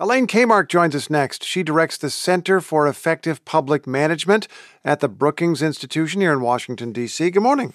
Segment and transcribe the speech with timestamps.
[0.00, 1.44] Elaine Kamarck joins us next.
[1.44, 4.48] She directs the Center for Effective Public Management
[4.84, 7.30] at the Brookings Institution here in Washington, D.C.
[7.30, 7.72] Good morning.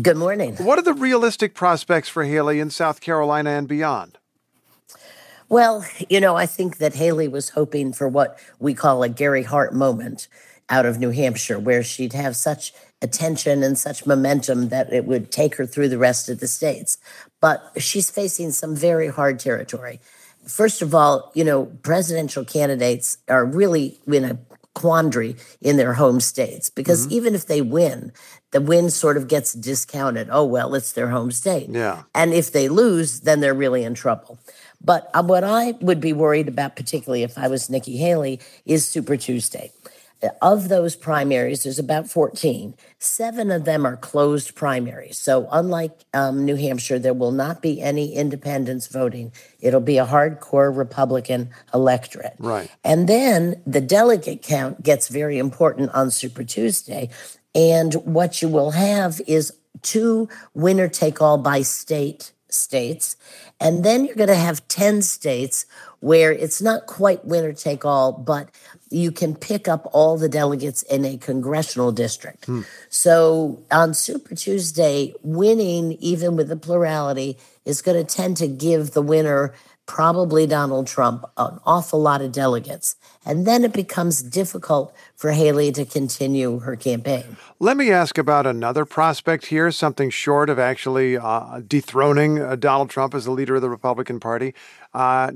[0.00, 0.56] Good morning.
[0.56, 4.18] What are the realistic prospects for Haley in South Carolina and beyond?
[5.48, 9.44] Well, you know, I think that Haley was hoping for what we call a Gary
[9.44, 10.26] Hart moment
[10.68, 12.72] out of New Hampshire, where she'd have such
[13.02, 16.98] attention and such momentum that it would take her through the rest of the states.
[17.40, 20.00] But she's facing some very hard territory.
[20.46, 24.38] First of all, you know, presidential candidates are really in a
[24.74, 27.14] quandary in their home states because mm-hmm.
[27.14, 28.12] even if they win,
[28.52, 30.28] the win sort of gets discounted.
[30.30, 31.68] Oh, well, it's their home state.
[31.68, 32.02] Yeah.
[32.14, 34.38] And if they lose, then they're really in trouble.
[34.82, 38.86] But uh, what I would be worried about, particularly if I was Nikki Haley, is
[38.86, 39.72] Super Tuesday
[40.42, 42.74] of those primaries, there's about 14.
[42.98, 45.18] Seven of them are closed primaries.
[45.18, 49.32] So, unlike um, New Hampshire, there will not be any independents voting.
[49.60, 52.34] It'll be a hardcore Republican electorate.
[52.38, 52.70] Right.
[52.84, 57.08] And then the delegate count gets very important on Super Tuesday.
[57.54, 63.16] And what you will have is two winner take all by state states.
[63.58, 65.66] And then you're going to have 10 states
[66.00, 68.48] where it's not quite winner take all, but
[68.90, 72.46] you can pick up all the delegates in a congressional district.
[72.46, 72.62] Hmm.
[72.88, 78.92] So on Super Tuesday, winning, even with the plurality, is going to tend to give
[78.92, 79.54] the winner
[79.90, 82.94] probably Donald Trump, an awful lot of delegates.
[83.26, 87.36] And then it becomes difficult for Haley to continue her campaign.
[87.58, 92.88] Let me ask about another prospect here, something short of actually uh, dethroning uh, Donald
[92.88, 94.54] Trump as the leader of the Republican Party.
[94.94, 95.32] Uh,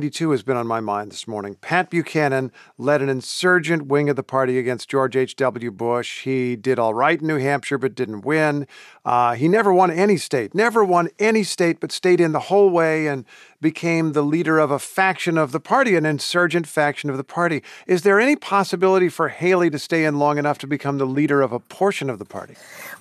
[0.00, 1.56] 1992 has been on my mind this morning.
[1.56, 5.70] Pat Buchanan led an insurgent wing of the party against George H.W.
[5.72, 6.22] Bush.
[6.22, 8.66] He did all right in New Hampshire, but didn't win.
[9.04, 12.70] Uh, he never won any state, never won any state, but stayed in the whole
[12.70, 13.26] way and
[13.60, 17.62] became the leader of a faction of the party, an insurgent faction of the party.
[17.86, 21.42] Is there any possibility for Haley to stay in long enough to become the leader
[21.42, 22.54] of a portion of the party?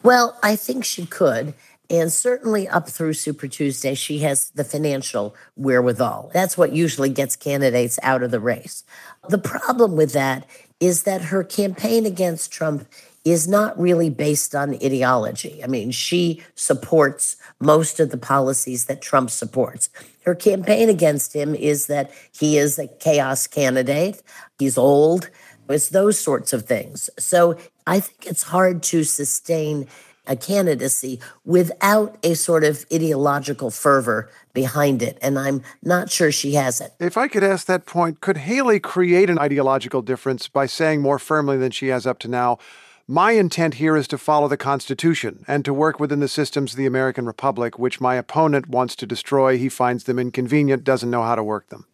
[0.04, 1.54] Well, I think she could.
[1.90, 6.30] And certainly up through Super Tuesday, she has the financial wherewithal.
[6.34, 8.84] That's what usually gets candidates out of the race.
[9.28, 10.48] The problem with that
[10.80, 12.88] is that her campaign against Trump
[13.26, 15.62] is not really based on ideology.
[15.64, 19.90] I mean, she supports most of the policies that Trump supports.
[20.26, 24.22] Her campaign against him is that he is a chaos candidate,
[24.58, 25.30] he's old,
[25.68, 27.10] it's those sorts of things.
[27.20, 29.88] So I think it's hard to sustain
[30.30, 35.18] a candidacy without a sort of ideological fervor behind it.
[35.22, 36.94] And I'm not sure she has it.
[37.00, 41.20] If I could ask that point, could Haley create an ideological difference by saying more
[41.20, 42.60] firmly than she has up to now?
[43.12, 46.78] My intent here is to follow the Constitution and to work within the systems of
[46.78, 49.58] the American Republic, which my opponent wants to destroy.
[49.58, 51.88] He finds them inconvenient, doesn't know how to work them.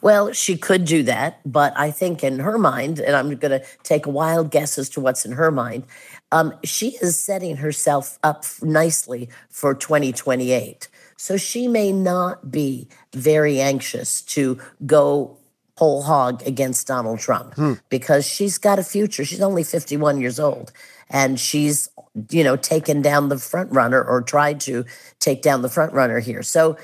[0.00, 3.62] Well, she could do that, but I think in her mind, and I'm going to
[3.82, 5.84] take a wild guess as to what's in her mind,
[6.30, 10.88] um, she is setting herself up nicely for 2028.
[11.18, 15.36] So she may not be very anxious to go
[15.78, 17.74] whole hog against Donald Trump hmm.
[17.88, 19.24] because she's got a future.
[19.24, 20.72] She's only 51 years old
[21.08, 21.88] and she's,
[22.30, 24.84] you know, taken down the front runner or tried to
[25.18, 26.42] take down the front runner here.
[26.42, 26.76] So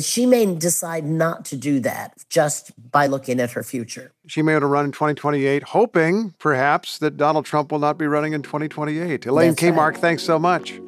[0.00, 4.12] she may decide not to do that just by looking at her future.
[4.26, 8.06] She may want to run in 2028, hoping perhaps that Donald Trump will not be
[8.06, 9.26] running in 2028.
[9.26, 9.96] Elaine That's Kamarck, right.
[9.98, 10.80] thanks so much.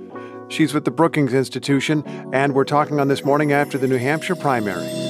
[0.49, 4.37] She's with the Brookings Institution, and we're talking on this morning after the New Hampshire
[4.37, 5.06] primary.